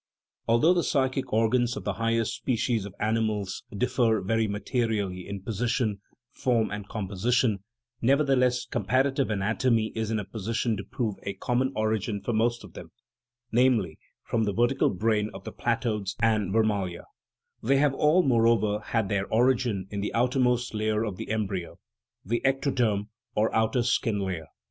[0.25, 5.43] * Although the psychic organs of the higher species of animals differ very materially in
[5.43, 7.59] position, form, and composition,
[8.01, 12.73] nevertheless comparative anatomy is in a position to prove a common origin for most of
[12.73, 12.89] them
[13.51, 17.03] namely, from the vertical brain of the platodes and vermalia;
[17.61, 21.77] they have all, moreover, had their origin in the outermost layer of the embryo,
[22.25, 24.47] the ectoderm, or outer skin layer.